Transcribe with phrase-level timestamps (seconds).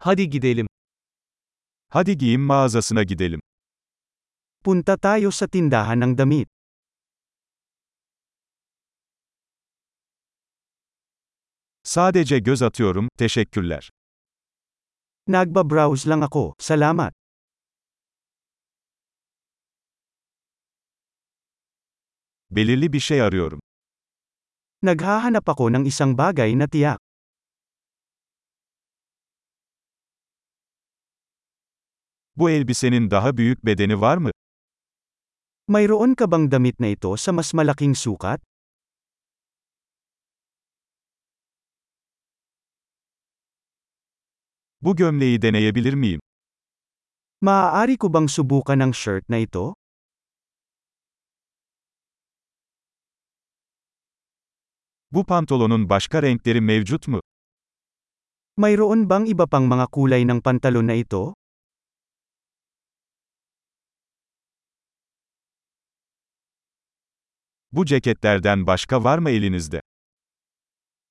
[0.00, 0.66] Hadi gidelim.
[1.88, 3.40] Hadi giyim mağazasına gidelim.
[4.64, 6.48] Punta tayo sa tindahan ng damit.
[11.82, 13.90] Sadece göz atıyorum, teşekkürler.
[15.26, 17.14] Nagbabrowse lang ako, salamat.
[22.50, 23.60] Belirli bir şey arıyorum.
[24.82, 27.07] Naghahanap ako ng isang bagay na tiyak.
[32.38, 34.30] Bu elbisenin daha büyük bedeni var mı?
[35.68, 38.40] Mayroon ka bang damit na ito sa mas malaking sukat?
[44.80, 46.20] Bu gömleği deneyebilir miyim?
[47.40, 49.74] Maaari ko bang subukan ang shirt na ito?
[55.10, 57.20] Bu pantolonun başka renkleri mevcut mu?
[58.56, 61.37] Mayroon bang iba pang mga kulay ng pantalon na ito?
[67.72, 69.80] Bu ceketlerden başka var mı elinizde?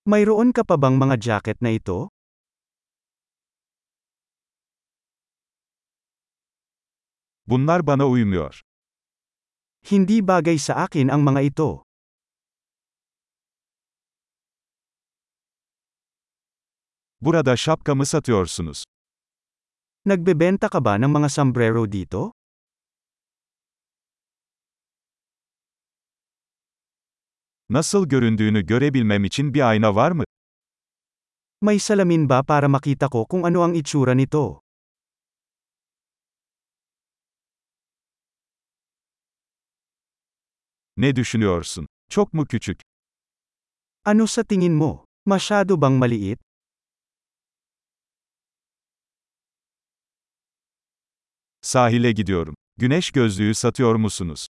[0.06, 2.10] Mayroon ka pa bang mga jacket na ito?
[7.48, 8.62] Bunlar bana uymuyor.
[9.92, 11.84] Hindi bagay sa akin ang mga ito.
[17.22, 18.84] Burada şapka mı satıyorsunuz?
[20.06, 22.37] Nagbebenta ka ba ng mga sombrero dito?
[27.70, 30.24] Nasıl göründüğünü görebilmem için bir ayna var mı?
[31.62, 34.62] May salamin ba para makita ko kung ano ang itsura nito?
[40.98, 41.88] Ne düşünüyorsun?
[42.10, 42.82] Çok mu küçük?
[44.06, 45.06] Ano sa tingin mo?
[45.26, 46.40] Masyado bang maliit?
[51.62, 52.56] Sahile gidiyorum.
[52.78, 54.48] Güneş gözlüğü satıyor musunuz?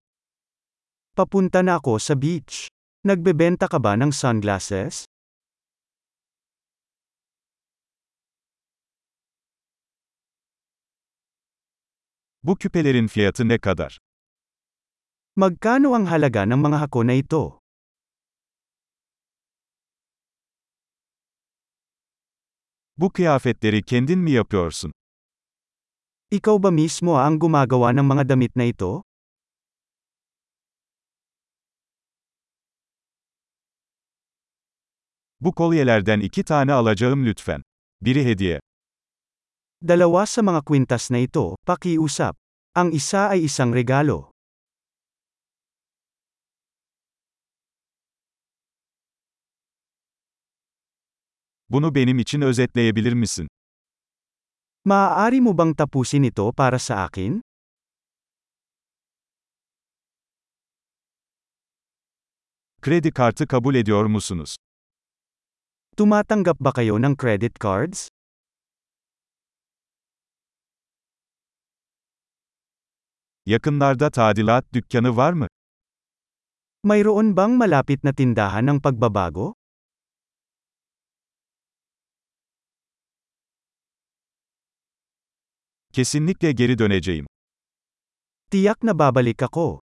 [1.15, 2.72] Papunta na ako sa beach.
[3.03, 5.03] Nagbebenta ka ba ng sunglasses?
[12.43, 13.99] Bu küpelerin fiyatı ne kadar?
[15.35, 17.59] Magkano ang halaga ng mga hako na ito?
[22.95, 24.95] Bu kıyafetleri kendin mi yapıyorsun?
[26.31, 29.03] Ikaw ba mismo ang gumagawa ng mga damit na ito?
[35.43, 37.63] Bu kolyelerden iki tane alacağım lütfen.
[38.01, 38.59] Biri hediye.
[39.87, 42.35] Dalawa sa mga kwintas na ito, pakiusap.
[42.75, 44.31] Ang isa ay isang regalo.
[51.69, 53.47] Bunu benim için özetleyebilir misin?
[54.85, 57.41] Maaari mo bang tapusin ito para sa akin?
[62.81, 64.55] Kredi kartı kabul ediyor musunuz?
[65.93, 68.09] Tumatanggap ba kayo ng credit cards?
[73.45, 75.47] Yakınlarda tadilat dükkanı var mı?
[76.83, 79.53] Mayroon bang malapit na tindahan ng pagbabago?
[85.93, 87.25] Kesinlikle geri döneceğim.
[88.51, 89.79] Tiyak na babalik ako.